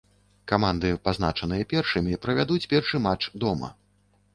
Каманды, 0.51 0.89
пазначаныя 1.05 1.69
першымі, 1.75 2.19
правядуць 2.27 2.63
першы 2.77 3.07
матч 3.09 3.33
дома. 3.47 3.77